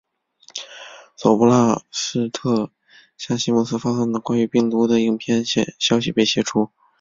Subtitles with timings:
[1.15, 2.71] 佐布拉斯特
[3.17, 6.71] 向西姆斯发送的关于病毒的影片消息被泄出。